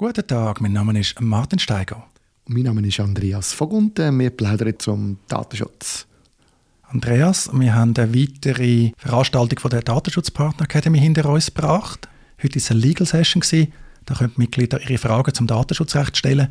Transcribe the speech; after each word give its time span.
Guten 0.00 0.24
Tag, 0.24 0.60
mein 0.60 0.74
Name 0.74 1.00
ist 1.00 1.20
Martin 1.20 1.58
Steiger. 1.58 2.06
Mein 2.46 2.62
Name 2.62 2.86
ist 2.86 3.00
Andreas 3.00 3.52
Vogt 3.52 3.72
und 3.72 3.98
wir 3.98 4.30
plaudern 4.30 4.74
zum 4.78 5.18
Datenschutz. 5.26 6.06
Andreas, 6.84 7.50
wir 7.52 7.74
haben 7.74 7.94
eine 7.96 8.14
weitere 8.14 8.92
Veranstaltung 8.96 9.58
von 9.58 9.72
der 9.72 9.82
Datenschutzpartner 9.82 10.66
Academy 10.66 11.00
hinter 11.00 11.28
uns 11.28 11.46
gebracht. 11.46 12.08
Heute 12.40 12.60
war 12.60 12.70
eine 12.70 12.78
Legal 12.78 13.08
Session. 13.08 13.42
Da 14.06 14.14
können 14.14 14.34
die 14.36 14.42
Mitglieder 14.42 14.80
ihre 14.80 14.98
Fragen 14.98 15.34
zum 15.34 15.48
Datenschutzrecht 15.48 16.16
stellen. 16.16 16.46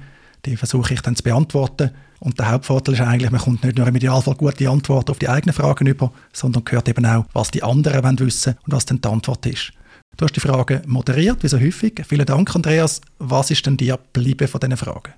Die 0.45 0.57
versuche 0.57 0.95
ich 0.95 0.99
dann 0.99 1.15
zu 1.15 1.23
beantworten. 1.23 1.91
Und 2.19 2.37
der 2.39 2.51
Hauptvorteil 2.51 2.95
ist 2.95 3.01
eigentlich, 3.01 3.31
man 3.31 3.39
kommt 3.39 3.63
nicht 3.63 3.77
nur 3.77 3.87
im 3.87 3.95
Idealfall 3.95 4.35
gute 4.35 4.69
Antworten 4.69 5.11
auf 5.11 5.19
die 5.19 5.29
eigenen 5.29 5.53
Fragen 5.53 5.87
über, 5.87 6.11
sondern 6.33 6.65
hört 6.67 6.89
eben 6.89 7.05
auch, 7.05 7.23
was 7.31 7.51
die 7.51 7.63
anderen 7.63 8.03
wollen 8.03 8.19
wissen 8.19 8.57
und 8.65 8.73
was 8.73 8.85
dann 8.85 8.99
die 8.99 9.07
Antwort 9.07 9.45
ist. 9.45 9.71
Du 10.17 10.25
hast 10.25 10.35
die 10.35 10.39
Fragen 10.39 10.81
moderiert, 10.87 11.43
wie 11.43 11.47
so 11.47 11.59
häufig. 11.59 12.01
Vielen 12.07 12.25
Dank, 12.25 12.55
Andreas. 12.55 13.01
Was 13.19 13.51
ist 13.51 13.63
denn 13.67 13.77
dir 13.77 13.99
geblieben 14.11 14.47
von 14.47 14.59
diesen 14.59 14.75
Fragen? 14.75 15.13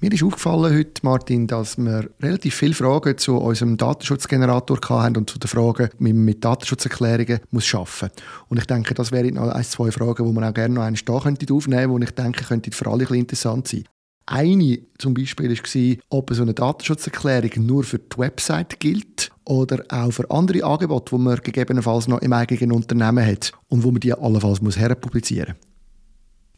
Mir 0.00 0.12
ist 0.12 0.22
aufgefallen 0.22 0.76
heute, 0.76 1.00
Martin, 1.02 1.48
dass 1.48 1.76
wir 1.76 2.08
relativ 2.22 2.54
viele 2.54 2.72
Fragen 2.72 3.18
zu 3.18 3.36
unserem 3.36 3.76
Datenschutzgenerator 3.76 4.78
hatten 4.90 5.16
und 5.16 5.28
zu 5.28 5.40
den 5.40 5.48
Fragen, 5.48 5.88
wie 5.98 6.12
man 6.12 6.24
mit 6.24 6.44
Datenschutzerklärungen 6.44 7.40
muss 7.50 7.74
arbeiten 7.74 8.12
muss. 8.14 8.46
Und 8.48 8.58
ich 8.58 8.66
denke, 8.66 8.94
das 8.94 9.10
wären 9.10 9.34
noch 9.34 9.48
ein, 9.48 9.64
zwei 9.64 9.90
Fragen, 9.90 10.24
die 10.24 10.32
man 10.32 10.44
auch 10.44 10.54
gerne 10.54 10.72
noch 10.72 10.82
einmal 10.82 11.20
könnte 11.20 11.52
aufnehmen 11.52 11.90
könnte, 11.90 11.98
die 11.98 12.04
ich 12.04 12.14
denke, 12.14 12.44
könnte 12.44 12.70
für 12.70 12.86
alle 12.86 13.08
ein 13.08 13.14
interessant 13.14 13.66
sein. 13.66 13.86
Eine 14.30 14.80
zum 14.98 15.14
Beispiel 15.14 15.56
war, 15.56 15.96
ob 16.10 16.34
so 16.34 16.42
eine 16.42 16.52
Datenschutzerklärung 16.52 17.64
nur 17.64 17.82
für 17.82 17.98
die 17.98 18.18
Website 18.18 18.78
gilt 18.78 19.30
oder 19.46 19.82
auch 19.88 20.12
für 20.12 20.30
andere 20.30 20.64
Angebote, 20.64 21.16
die 21.16 21.22
man 21.22 21.38
gegebenenfalls 21.42 22.08
noch 22.08 22.20
im 22.20 22.34
eigenen 22.34 22.72
Unternehmen 22.72 23.24
hat 23.24 23.52
und 23.68 23.84
wo 23.84 23.90
man 23.90 24.00
die 24.00 24.12
allenfalls 24.12 24.78
herpublizieren 24.78 25.54
muss. 25.54 25.68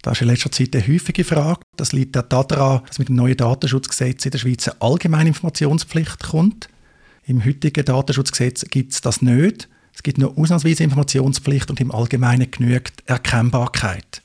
Das 0.03 0.15
ist 0.15 0.23
in 0.23 0.29
letzter 0.29 0.51
Zeit 0.51 0.75
eine 0.75 0.89
häufige 0.89 1.23
Frage. 1.23 1.61
Das 1.77 1.93
liegt 1.93 2.17
auch 2.17 2.45
daran, 2.45 2.81
dass 2.89 2.99
mit 2.99 3.09
dem 3.09 3.15
neuen 3.15 3.37
Datenschutzgesetz 3.37 4.25
in 4.25 4.33
der 4.33 4.39
Schweiz 4.39 4.67
eine 4.67 4.81
allgemeine 4.83 5.29
Informationspflicht 5.29 6.25
kommt. 6.25 6.69
Im 7.25 7.45
heutigen 7.45 7.85
Datenschutzgesetz 7.85 8.65
gibt 8.69 8.95
es 8.95 9.01
das 9.01 9.23
nicht. 9.23 9.69
Es 9.95 10.03
gibt 10.03 10.19
nur 10.19 10.37
ausnahmsweise 10.37 10.83
Informationspflicht 10.83 11.71
und 11.71 11.81
im 11.81 11.93
Allgemeinen 11.93 12.51
genügt 12.51 13.05
Erkennbarkeit. 13.07 14.23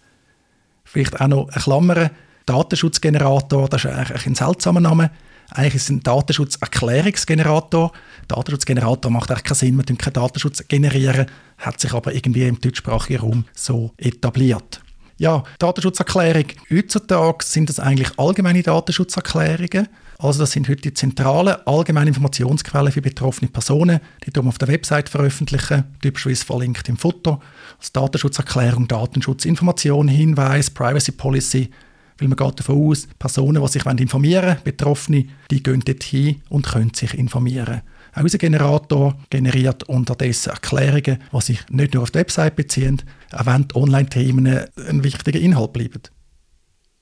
Vielleicht 0.84 1.22
auch 1.22 1.28
noch 1.28 1.50
eine 1.50 1.62
Klammer. 1.62 2.10
Datenschutzgenerator, 2.46 3.70
das 3.70 3.86
ist 3.86 3.92
eigentlich 3.92 4.26
ein 4.28 4.36
seltsamer 4.36 4.80
Name. 4.80 5.12
Eigentlich 5.52 5.76
ist 5.76 5.84
es 5.84 5.90
ein 5.90 6.02
Datenschutzerklärungsgenerator. 6.02 7.92
Datenschutzgenerator 8.28 9.12
macht 9.12 9.32
eigentlich 9.32 9.44
keinen 9.44 9.56
Sinn, 9.56 9.76
man 9.76 9.86
kann 9.86 9.98
keinen 9.98 10.14
Datenschutz 10.14 10.68
generieren, 10.68 11.28
hat 11.58 11.80
sich 11.80 11.94
aber 11.94 12.14
irgendwie 12.14 12.48
im 12.48 12.60
deutschsprachigen 12.60 13.20
Raum 13.20 13.46
so 13.54 13.92
etabliert. 13.98 14.82
Ja, 15.18 15.44
Datenschutzerklärung. 15.60 16.46
Heutzutage 16.70 17.46
sind 17.46 17.70
das 17.70 17.80
eigentlich 17.80 18.10
allgemeine 18.18 18.64
Datenschutzerklärungen. 18.64 19.88
Also 20.18 20.40
das 20.40 20.52
sind 20.52 20.68
heute 20.68 20.82
die 20.82 20.94
zentralen 20.94 21.56
allgemeinen 21.66 22.10
Informationsquellen 22.10 22.92
für 22.92 23.02
betroffene 23.02 23.50
Personen, 23.50 24.00
die 24.26 24.36
wir 24.36 24.46
auf 24.46 24.58
der 24.58 24.68
Website 24.68 25.10
veröffentlichen, 25.10 25.86
typischerweise 26.02 26.46
verlinkt 26.46 26.90
im 26.90 26.98
Foto. 26.98 27.42
Als 27.80 27.92
Datenschutzerklärung, 27.92 28.88
Datenschutzinformation, 28.88 30.08
Hinweis, 30.08 30.70
Privacy 30.70 31.12
Policy, 31.12 31.70
weil 32.18 32.28
man 32.28 32.38
geht 32.38 32.60
davon 32.60 32.90
aus, 32.90 33.08
Personen, 33.20 33.62
die 33.62 33.68
sich 33.68 33.86
informieren 33.86 34.46
wollen, 34.46 34.58
Betroffene, 34.64 35.26
die 35.52 35.64
gehen 35.64 35.82
dorthin 35.82 36.42
und 36.50 36.66
können 36.66 36.94
sich 36.94 37.14
informieren. 37.14 37.82
Auch 38.14 38.24
unser 38.24 38.38
Generator 38.38 39.18
generiert 39.30 39.84
unterdessen 39.90 40.52
Erklärungen, 40.52 41.20
die 41.34 41.42
sich 41.42 41.60
nicht 41.70 41.94
nur 41.94 42.04
auf 42.04 42.12
die 42.12 42.20
Website 42.20 42.56
beziehen, 42.56 43.02
auch 43.34 43.46
wenn 43.46 43.68
Online-Themen 43.74 44.48
ein 44.88 45.04
wichtiger 45.04 45.40
Inhalt 45.40 45.74
bleiben. 45.74 46.02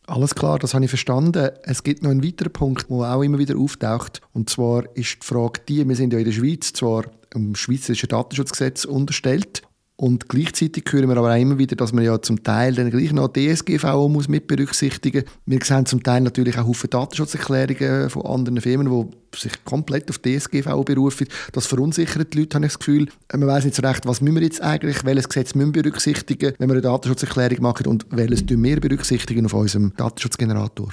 Alles 0.06 0.36
klar, 0.36 0.60
das 0.60 0.74
habe 0.74 0.84
ich 0.84 0.92
verstanden. 0.92 1.52
Es 1.64 1.84
gibt 1.84 2.04
noch 2.04 2.10
einen 2.10 2.24
weiteren 2.24 2.52
Punkt, 2.52 2.90
der 2.90 3.16
auch 3.16 3.22
immer 3.22 3.38
wieder 3.38 3.58
auftaucht. 3.58 4.22
Und 4.34 4.50
zwar 4.50 4.84
ist 4.98 5.20
die 5.22 5.26
Frage 5.26 5.62
die, 5.70 5.88
wir 5.88 5.96
sind 5.96 6.12
ja 6.12 6.20
in 6.20 6.26
der 6.26 6.34
Schweiz 6.34 6.74
zwar 6.74 7.06
im 7.34 7.56
Schweizerischen 7.56 8.10
Datenschutzgesetz 8.10 8.86
unterstellt 8.86 9.62
und 9.96 10.28
gleichzeitig 10.28 10.86
hören 10.90 11.08
wir 11.08 11.18
aber 11.18 11.32
auch 11.32 11.40
immer 11.40 11.60
wieder, 11.60 11.76
dass 11.76 11.94
man 11.94 12.04
ja 12.04 12.20
zum 12.20 12.44
Teil 12.44 12.74
dann 12.74 12.90
gleich 12.90 13.14
noch 13.14 13.28
DSGVO 13.28 14.10
muss 14.10 14.28
mit 14.28 14.48
berücksichtigen. 14.48 15.24
Wir 15.46 15.60
sehen 15.64 15.86
zum 15.86 16.02
Teil 16.02 16.22
natürlich 16.22 16.58
auch 16.58 16.66
Haufen 16.66 16.90
Datenschutzerklärungen 16.90 18.10
von 18.10 18.26
anderen 18.26 18.60
Firmen, 18.60 18.90
die 18.90 19.40
sich 19.40 19.64
komplett 19.66 20.10
auf 20.10 20.18
DSGVO 20.18 20.84
berufen. 20.84 21.28
Das 21.52 21.68
verunsichert 21.68 22.34
die 22.34 22.40
Leute, 22.40 22.56
habe 22.56 22.66
ich 22.66 22.72
das 22.72 22.80
Gefühl. 22.80 23.08
Man 23.32 23.48
weiß 23.48 23.66
nicht 23.66 23.76
so 23.76 23.84
recht, 23.84 24.08
was 24.08 24.20
müssen 24.20 24.36
wir 24.36 24.44
jetzt 24.44 24.62
eigentlich, 24.62 25.06
welches 25.06 25.30
Gesetz 25.30 25.54
müssen 25.54 25.76
wir 25.76 25.84
berücksichtigen, 25.84 26.54
wenn 26.58 26.70
wir 26.70 26.74
eine 26.74 26.82
Datenschutzerklärung 26.82 27.62
machen 27.62 27.86
und 27.86 28.08
welches 28.10 28.46
tun 28.48 28.64
wir 28.64 28.80
berücksichtigen 28.80 29.46
auf 29.46 29.54
unserem 29.54 29.94
Datenschutzgenerator. 29.96 30.90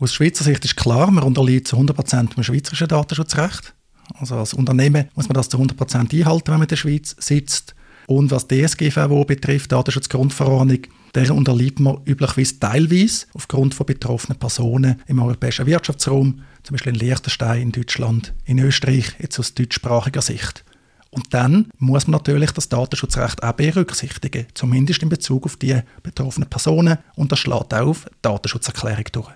Aus 0.00 0.12
Schweizer 0.12 0.42
Sicht 0.42 0.64
ist 0.64 0.76
klar, 0.76 1.12
man 1.12 1.22
unterliegt 1.22 1.68
zu 1.68 1.76
100% 1.76 2.34
dem 2.34 2.42
schweizerischen 2.42 2.88
Datenschutzrecht. 2.88 3.72
Also 4.18 4.34
als 4.34 4.52
Unternehmen 4.52 5.08
muss 5.14 5.28
man 5.28 5.34
das 5.34 5.48
zu 5.48 5.58
100% 5.58 6.12
einhalten, 6.12 6.48
wenn 6.48 6.54
man 6.54 6.62
in 6.62 6.68
der 6.68 6.76
Schweiz 6.76 7.14
sitzt. 7.20 7.76
Und 8.06 8.30
was 8.30 8.48
DSGVO 8.48 9.24
betrifft, 9.24 9.72
Datenschutzgrundverordnung, 9.72 10.80
der 11.14 11.34
unterliegt 11.34 11.78
man 11.80 11.98
üblicherweise 12.04 12.58
teilweise 12.58 13.26
aufgrund 13.34 13.74
von 13.74 13.86
betroffenen 13.86 14.38
Personen 14.38 15.00
im 15.06 15.20
europäischen 15.20 15.66
Wirtschaftsraum, 15.66 16.42
zum 16.62 16.74
Beispiel 16.74 16.94
in 16.94 16.98
Liechtenstein, 16.98 17.62
in 17.62 17.72
Deutschland, 17.72 18.34
in 18.44 18.58
Österreich, 18.58 19.14
jetzt 19.18 19.38
aus 19.38 19.54
deutschsprachiger 19.54 20.22
Sicht. 20.22 20.64
Und 21.10 21.34
dann 21.34 21.68
muss 21.78 22.06
man 22.06 22.12
natürlich 22.12 22.52
das 22.52 22.70
Datenschutzrecht 22.70 23.42
auch 23.42 23.52
berücksichtigen, 23.52 24.46
zumindest 24.54 25.02
in 25.02 25.10
Bezug 25.10 25.44
auf 25.44 25.56
die 25.56 25.78
betroffenen 26.02 26.48
Personen. 26.48 26.98
Und 27.16 27.30
das 27.30 27.38
schlägt 27.38 27.74
auch 27.74 27.86
auf 27.86 28.06
Datenschutzerklärung 28.22 29.04
durch. 29.12 29.28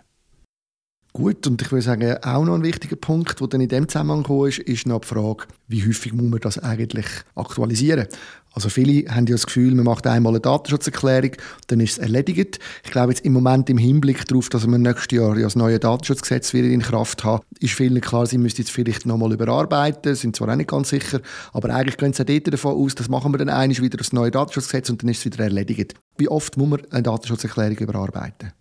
Gut, 1.17 1.47
und 1.47 1.63
ich 1.63 1.73
würde 1.73 1.83
sagen, 1.83 2.15
auch 2.23 2.45
noch 2.45 2.57
ein 2.57 2.63
wichtiger 2.63 2.97
Punkt, 2.97 3.41
der 3.41 3.47
dann 3.47 3.63
in 3.63 3.71
dem 3.71 3.89
Zusammenhang 3.89 4.23
gekommen 4.23 4.51
ist, 4.51 4.59
ist 4.59 4.87
noch 4.87 5.01
die 5.01 5.07
Frage, 5.07 5.45
wie 5.67 5.83
häufig 5.83 6.13
muss 6.13 6.29
man 6.29 6.41
das 6.41 6.59
eigentlich 6.59 7.07
aktualisieren? 7.35 8.07
Also 8.53 8.69
viele 8.69 9.11
haben 9.11 9.27
ja 9.27 9.33
das 9.33 9.47
Gefühl, 9.47 9.75
man 9.75 9.87
macht 9.87 10.07
einmal 10.07 10.33
eine 10.33 10.41
Datenschutzerklärung, 10.41 11.31
dann 11.69 11.81
ist 11.81 11.93
es 11.93 11.99
erledigt. 11.99 12.59
Ich 12.85 12.91
glaube 12.91 13.13
jetzt 13.13 13.25
im 13.25 13.33
Moment 13.33 13.71
im 13.71 13.79
Hinblick 13.79 14.27
darauf, 14.27 14.51
dass 14.51 14.67
wir 14.67 14.77
nächstes 14.77 15.17
Jahr 15.17 15.39
ja 15.39 15.45
das 15.45 15.57
neue 15.57 15.79
Datenschutzgesetz 15.79 16.53
wieder 16.53 16.69
in 16.69 16.83
Kraft 16.83 17.25
haben, 17.25 17.43
ist 17.61 17.73
vielen 17.73 18.03
klar, 18.03 18.27
sie 18.27 18.37
müssten 18.37 18.61
jetzt 18.61 18.71
vielleicht 18.71 19.07
nochmal 19.07 19.33
überarbeiten, 19.33 20.15
sind 20.17 20.37
zwar 20.37 20.51
auch 20.51 20.57
nicht 20.57 20.69
ganz 20.69 20.91
sicher, 20.91 21.23
aber 21.55 21.75
eigentlich 21.75 21.97
gehen 21.97 22.13
sie 22.13 22.25
auch 22.25 22.27
dort 22.27 22.53
davon 22.53 22.77
aus, 22.77 22.95
das 22.95 23.09
machen 23.09 23.33
wir 23.33 23.39
dann 23.39 23.49
einmal 23.49 23.79
wieder 23.79 23.97
das 23.97 24.13
neue 24.13 24.31
Datenschutzgesetz 24.31 24.91
und 24.91 25.03
dann 25.03 25.09
ist 25.09 25.21
es 25.21 25.25
wieder 25.25 25.45
erledigt. 25.45 25.95
Wie 26.19 26.29
oft 26.29 26.59
muss 26.59 26.69
man 26.69 26.81
eine 26.91 27.05
Datenschutzerklärung 27.05 27.79
überarbeiten? 27.79 28.53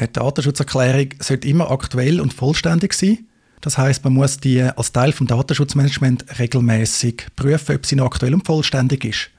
Eine 0.00 0.08
Datenschutzerklärung 0.08 1.10
sollte 1.18 1.46
immer 1.46 1.70
aktuell 1.70 2.22
und 2.22 2.32
vollständig 2.32 2.94
sein. 2.94 3.26
Das 3.60 3.76
heißt, 3.76 4.02
man 4.02 4.14
muss 4.14 4.38
die 4.38 4.62
als 4.62 4.92
Teil 4.92 5.10
des 5.10 5.26
Datenschutzmanagements 5.26 6.38
regelmäßig 6.38 7.26
prüfen, 7.36 7.76
ob 7.76 7.84
sie 7.84 7.96
noch 7.96 8.06
aktuell 8.06 8.32
und 8.32 8.46
vollständig 8.46 9.04
ist. 9.04 9.30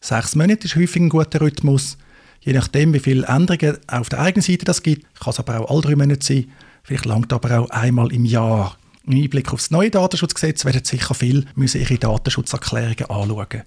Sechs 0.00 0.34
Monate 0.34 0.64
ist 0.66 0.76
häufig 0.76 1.02
ein 1.02 1.10
guter 1.10 1.42
Rhythmus. 1.42 1.98
Je 2.40 2.54
nachdem, 2.54 2.94
wie 2.94 3.00
viele 3.00 3.26
Änderungen 3.26 3.76
auf 3.86 4.08
der 4.08 4.20
eigenen 4.20 4.42
Seite 4.42 4.64
das 4.64 4.82
gibt, 4.82 5.04
kann 5.20 5.32
es 5.32 5.40
aber 5.40 5.60
auch 5.60 5.70
alle 5.70 5.82
drei 5.82 5.96
Monate 5.96 6.24
sein. 6.24 6.50
Vielleicht 6.84 7.04
langt 7.04 7.30
aber 7.30 7.60
auch 7.60 7.68
einmal 7.68 8.10
im 8.10 8.24
Jahr. 8.24 8.78
Im 9.04 9.12
Einblick 9.12 9.52
auf 9.52 9.60
das 9.60 9.70
neue 9.70 9.90
Datenschutzgesetz 9.90 10.64
werden 10.64 10.84
sicher 10.84 11.12
viele 11.12 11.44
müssen 11.54 11.82
ihre 11.82 11.98
Datenschutzerklärungen 11.98 13.10
anschauen. 13.10 13.62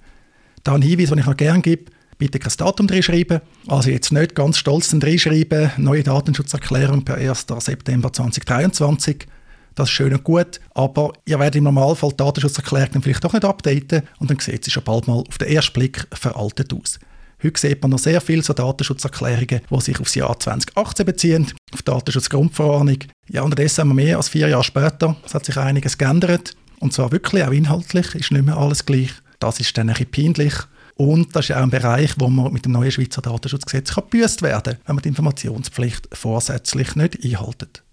Da 0.64 0.74
ein 0.74 0.82
Hinweis, 0.82 1.10
den 1.10 1.20
ich 1.20 1.26
noch 1.28 1.38
gerne 1.38 1.62
gebe, 1.62 1.92
bitte 2.22 2.38
kein 2.38 2.54
Datum 2.56 2.86
drin 2.86 3.02
schreiben. 3.02 3.42
Also 3.68 3.90
jetzt 3.90 4.12
nicht 4.12 4.36
ganz 4.36 4.58
stolz 4.58 4.90
drin 4.90 5.18
schreiben, 5.18 5.72
neue 5.78 6.04
Datenschutzerklärung 6.04 7.04
per 7.04 7.16
1. 7.16 7.48
September 7.58 8.14
2023. 8.14 9.26
Das 9.74 9.90
ist 9.90 9.94
schön 9.94 10.14
und 10.14 10.24
gut, 10.24 10.60
aber 10.76 11.14
ihr 11.26 11.40
werdet 11.40 11.56
im 11.56 11.64
Normalfall 11.64 12.12
die 12.12 12.18
Datenschutzerklärung 12.18 12.90
dann 12.94 13.02
vielleicht 13.02 13.24
doch 13.24 13.34
nicht 13.34 13.44
updaten 13.44 14.04
und 14.20 14.30
dann 14.30 14.38
sieht 14.40 14.64
sie 14.64 14.70
schon 14.70 14.84
bald 14.84 15.08
mal 15.08 15.24
auf 15.28 15.38
den 15.40 15.48
ersten 15.48 15.74
Blick 15.74 16.08
veraltet 16.12 16.72
aus. 16.74 17.00
Heute 17.42 17.60
sieht 17.60 17.82
man 17.82 17.90
noch 17.90 17.98
sehr 17.98 18.22
viele 18.22 18.44
so 18.44 18.54
Datenschutzerklärungen, 18.54 19.62
die 19.68 19.82
sich 19.82 20.00
auf 20.00 20.06
das 20.06 20.16
Jahr 20.16 20.40
2018 20.40 21.06
beziehen, 21.08 21.48
auf 21.74 21.82
die 21.82 21.86
Datenschutzgrundverordnung. 21.86 23.00
Ja, 23.30 23.42
unterdessen 23.42 23.82
haben 23.82 23.90
wir 23.90 23.96
mehr 23.96 24.18
als 24.18 24.30
vier 24.30 24.48
Jahre 24.48 24.64
später. 24.64 25.16
Es 25.26 25.34
hat 25.34 25.46
sich 25.46 25.58
einiges 25.58 25.98
geändert. 25.98 26.56
Und 26.80 26.94
zwar 26.94 27.12
wirklich 27.12 27.44
auch 27.44 27.52
inhaltlich, 27.52 28.14
ist 28.14 28.32
nicht 28.32 28.46
mehr 28.46 28.58
alles 28.58 28.86
gleich. 28.86 29.12
Das 29.40 29.60
ist 29.60 29.76
dann 29.76 29.90
ein 29.90 29.96
bisschen 29.96 30.34
peinlich. 30.34 30.54
Und 30.96 31.36
das 31.36 31.50
ist 31.50 31.56
auch 31.56 31.64
ein 31.64 31.70
Bereich, 31.70 32.14
wo 32.18 32.28
man 32.28 32.52
mit 32.54 32.66
dem 32.66 32.74
neuen 32.74 32.92
Schweizer 32.92 33.22
Datenschutzgesetz 33.22 33.94
gebüßt 33.96 34.42
werden 34.42 34.74
kann, 34.74 34.82
wenn 34.86 34.96
man 34.96 35.02
die 35.04 35.10
Informationspflicht 35.10 36.10
vorsätzlich 36.12 36.96
nicht 36.96 37.24
einhaltet. 37.24 37.84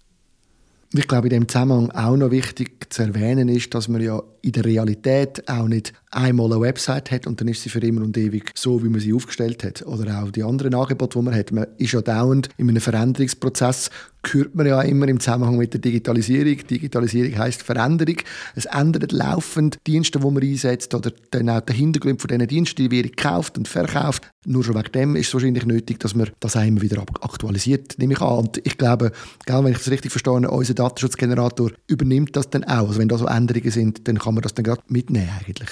Ich 0.94 1.06
glaube, 1.06 1.28
in 1.28 1.34
dem 1.34 1.48
Zusammenhang 1.48 1.90
auch 1.90 2.16
noch 2.16 2.30
wichtig 2.30 2.92
zu 2.92 3.02
erwähnen 3.02 3.48
ist, 3.48 3.74
dass 3.74 3.88
man 3.88 4.00
ja 4.00 4.22
in 4.40 4.52
der 4.52 4.64
Realität 4.64 5.46
auch 5.48 5.68
nicht 5.68 5.92
einmal 6.10 6.52
eine 6.52 6.60
Website 6.60 7.10
hat 7.10 7.26
und 7.26 7.40
dann 7.40 7.48
ist 7.48 7.62
sie 7.62 7.68
für 7.68 7.80
immer 7.80 8.02
und 8.02 8.16
ewig 8.16 8.50
so, 8.54 8.82
wie 8.82 8.88
man 8.88 9.00
sie 9.00 9.12
aufgestellt 9.12 9.64
hat. 9.64 9.82
Oder 9.82 10.22
auch 10.22 10.30
die 10.30 10.42
anderen 10.42 10.74
Angebote, 10.74 11.18
die 11.18 11.24
man 11.24 11.34
hat. 11.34 11.52
Man 11.52 11.66
ist 11.76 11.92
ja 11.92 12.00
dauernd 12.00 12.48
in 12.56 12.68
einem 12.68 12.80
Veränderungsprozess, 12.80 13.90
hört 14.32 14.54
man 14.54 14.66
ja 14.66 14.82
immer 14.82 15.08
im 15.08 15.20
Zusammenhang 15.20 15.56
mit 15.56 15.72
der 15.72 15.80
Digitalisierung. 15.80 16.58
Digitalisierung 16.66 17.38
heißt 17.38 17.62
Veränderung. 17.62 18.16
Es 18.54 18.66
ändert 18.66 19.12
laufend 19.12 19.78
Dienste, 19.86 20.18
die 20.18 20.30
man 20.30 20.42
einsetzt 20.42 20.94
oder 20.94 21.12
dann 21.30 21.48
auch 21.48 21.60
der 21.60 21.76
Hintergrund 21.76 22.20
von 22.20 22.28
diesen 22.28 22.46
Diensten, 22.46 22.82
die 22.82 22.90
werden 22.90 23.12
gekauft 23.12 23.56
und 23.58 23.68
verkauft. 23.68 24.28
Nur 24.44 24.64
schon 24.64 24.74
wegen 24.74 24.92
dem 24.92 25.16
ist 25.16 25.28
es 25.28 25.34
wahrscheinlich 25.34 25.66
nötig, 25.66 26.00
dass 26.00 26.14
man 26.14 26.30
das 26.40 26.56
auch 26.56 26.64
immer 26.64 26.80
wieder 26.80 27.00
aktualisiert, 27.20 27.98
nehme 27.98 28.14
ich 28.14 28.20
an. 28.20 28.38
Und 28.38 28.66
ich 28.66 28.76
glaube, 28.76 29.12
wenn 29.46 29.66
ich 29.66 29.78
das 29.78 29.90
richtig 29.90 30.10
verstehe, 30.10 30.32
unser 30.32 30.74
Datenschutzgenerator 30.74 31.70
übernimmt 31.86 32.34
das 32.36 32.50
dann 32.50 32.64
auch. 32.64 32.88
Also 32.88 32.98
wenn 32.98 33.08
da 33.08 33.18
so 33.18 33.26
Änderungen 33.26 33.70
sind, 33.70 34.08
dann 34.08 34.18
kann 34.18 34.34
man 34.34 34.42
das 34.42 34.54
dann 34.54 34.64
gerade 34.64 34.82
mitnehmen 34.88 35.30
eigentlich. 35.38 35.68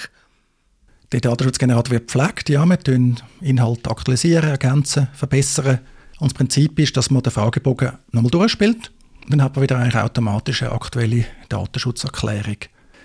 Der 1.13 1.21
Datenschutzgenerator 1.21 1.91
wird 1.91 2.11
gepflegt, 2.11 2.49
ja, 2.49 2.65
wir 2.65 2.79
tun 2.79 3.15
Inhalt 3.39 3.87
aktualisieren, 3.87 4.49
ergänzen, 4.49 5.07
verbessern. 5.13 5.79
Und 6.19 6.31
das 6.31 6.37
Prinzip 6.37 6.77
ist, 6.79 6.97
dass 6.97 7.09
man 7.09 7.23
den 7.23 7.31
Fragebogen 7.31 7.93
nochmal 8.11 8.31
durchspielt. 8.31 8.91
Dann 9.29 9.41
hat 9.41 9.55
man 9.55 9.63
wieder 9.63 9.77
eine 9.77 10.03
automatische 10.03 10.69
aktuelle 10.69 11.23
Datenschutzerklärung. 11.47 12.57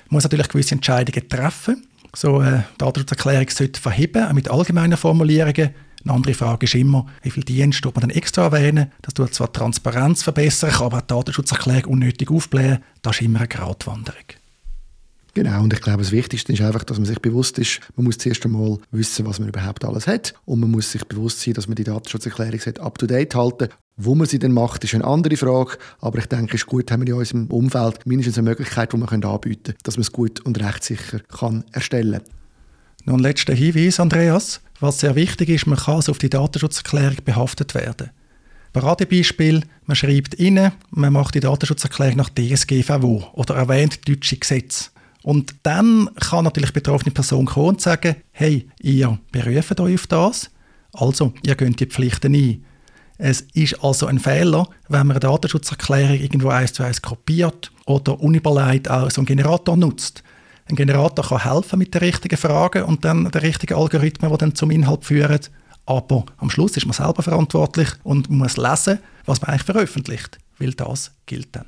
Man 0.08 0.16
muss 0.16 0.24
natürlich 0.24 0.48
gewisse 0.48 0.74
Entscheidungen 0.74 1.28
treffen. 1.28 1.86
So 2.12 2.38
eine 2.38 2.64
Datenschutzerklärung 2.76 3.48
sollte 3.50 3.80
verheben, 3.80 4.34
mit 4.34 4.50
allgemeinen 4.50 4.96
Formulierungen. 4.96 5.70
Eine 6.04 6.12
andere 6.12 6.34
Frage 6.34 6.64
ist 6.64 6.74
immer, 6.74 7.06
wie 7.22 7.30
viele 7.30 7.44
Dienste 7.44 7.88
man 7.88 8.00
dann 8.00 8.10
extra 8.10 8.42
erwähnen. 8.42 8.90
Das 9.02 9.14
tut 9.14 9.32
zwar 9.32 9.52
Transparenz 9.52 10.24
verbessern, 10.24 10.70
kann 10.70 10.86
aber 10.86 11.02
die 11.02 11.06
Datenschutzerklärung 11.06 11.92
unnötig 11.92 12.32
aufblähen. 12.32 12.82
Das 13.02 13.16
ist 13.16 13.22
immer 13.22 13.38
eine 13.38 13.48
Gratwanderung. 13.48 14.41
Genau, 15.34 15.62
und 15.62 15.72
ich 15.72 15.80
glaube, 15.80 16.02
das 16.02 16.12
Wichtigste 16.12 16.52
ist 16.52 16.60
einfach, 16.60 16.84
dass 16.84 16.98
man 16.98 17.06
sich 17.06 17.18
bewusst 17.18 17.58
ist, 17.58 17.80
man 17.96 18.04
muss 18.04 18.18
zuerst 18.18 18.44
einmal 18.44 18.78
wissen, 18.90 19.24
was 19.24 19.38
man 19.38 19.48
überhaupt 19.48 19.82
alles 19.82 20.06
hat 20.06 20.34
und 20.44 20.60
man 20.60 20.70
muss 20.70 20.92
sich 20.92 21.04
bewusst 21.06 21.40
sein, 21.40 21.54
dass 21.54 21.68
man 21.68 21.74
die 21.74 21.84
Datenschutzerklärung 21.84 22.60
up-to-date 22.80 23.34
halten 23.34 23.68
Wo 23.96 24.14
man 24.14 24.26
sie 24.26 24.38
dann 24.38 24.52
macht, 24.52 24.84
ist 24.84 24.94
eine 24.94 25.04
andere 25.04 25.38
Frage, 25.38 25.78
aber 26.00 26.18
ich 26.18 26.26
denke, 26.26 26.54
es 26.56 26.62
ist 26.62 26.66
gut, 26.66 26.90
haben 26.90 27.06
wir 27.06 27.14
in 27.14 27.18
unserem 27.18 27.46
Umfeld 27.46 28.04
mindestens 28.04 28.36
eine 28.36 28.50
Möglichkeit, 28.50 28.92
die 28.92 28.98
wir 28.98 29.10
anbieten 29.10 29.62
können, 29.62 29.78
dass 29.84 29.96
man 29.96 30.02
es 30.02 30.12
gut 30.12 30.40
und 30.40 30.62
rechtssicher 30.62 31.20
kann 31.20 31.64
erstellen 31.72 32.20
kann. 32.20 32.32
Noch 33.04 33.14
ein 33.14 33.20
letzter 33.20 33.54
Hinweis, 33.54 34.00
Andreas. 34.00 34.60
Was 34.80 35.00
sehr 35.00 35.14
wichtig 35.14 35.48
ist, 35.48 35.66
man 35.66 35.78
kann 35.78 35.96
also 35.96 36.12
auf 36.12 36.18
die 36.18 36.30
Datenschutzerklärung 36.30 37.18
behaftet 37.24 37.74
werden. 37.74 38.10
Paradebeispiel, 38.72 39.62
man 39.86 39.96
schreibt 39.96 40.38
rein, 40.38 40.72
man 40.90 41.12
macht 41.12 41.34
die 41.34 41.40
Datenschutzerklärung 41.40 42.16
nach 42.16 42.30
DSGVO 42.30 43.30
oder 43.32 43.54
erwähnt 43.54 44.08
deutsche 44.08 44.36
Gesetze. 44.36 44.91
Und 45.22 45.54
dann 45.62 46.10
kann 46.20 46.44
natürlich 46.44 46.70
die 46.70 46.80
betroffene 46.80 47.12
Person 47.12 47.46
kommen 47.46 47.68
und 47.68 47.80
sagen, 47.80 48.16
hey, 48.32 48.68
ihr 48.80 49.18
beruft 49.30 49.80
euch 49.80 49.94
auf 49.94 50.06
das, 50.06 50.50
also 50.92 51.32
ihr 51.42 51.54
könnt 51.54 51.80
die 51.80 51.86
Pflichten 51.86 52.34
ein. 52.34 52.64
Es 53.18 53.42
ist 53.54 53.82
also 53.84 54.06
ein 54.06 54.18
Fehler, 54.18 54.66
wenn 54.88 55.06
man 55.06 55.12
eine 55.12 55.20
Datenschutzerklärung 55.20 56.18
irgendwo 56.18 56.48
eins 56.48 56.72
zu 56.72 56.82
eins 56.82 57.00
kopiert 57.00 57.70
oder 57.86 58.20
unüberlegt 58.20 58.90
auch 58.90 59.10
so 59.10 59.20
einen 59.20 59.26
Generator 59.26 59.76
nutzt. 59.76 60.24
Ein 60.68 60.76
Generator 60.76 61.24
kann 61.24 61.44
helfen 61.44 61.78
mit 61.78 61.94
den 61.94 62.00
richtigen 62.00 62.36
Fragen 62.36 62.84
und 62.84 63.04
dann 63.04 63.30
den 63.30 63.40
richtigen 63.40 63.74
Algorithmen, 63.74 64.30
die 64.32 64.38
dann 64.38 64.54
zum 64.54 64.70
Inhalt 64.70 65.04
führen. 65.04 65.40
Aber 65.86 66.24
am 66.38 66.50
Schluss 66.50 66.76
ist 66.76 66.86
man 66.86 66.94
selber 66.94 67.22
verantwortlich 67.22 67.88
und 68.02 68.30
muss 68.30 68.56
lesen, 68.56 68.98
was 69.24 69.40
man 69.40 69.50
eigentlich 69.50 69.64
veröffentlicht, 69.64 70.38
weil 70.58 70.72
das 70.72 71.12
gilt 71.26 71.54
dann. 71.54 71.66